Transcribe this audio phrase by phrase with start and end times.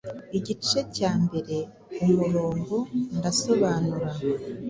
[0.37, 1.57] Igice cya mbere
[2.05, 2.75] umurongo
[3.17, 4.09] Ndasobanura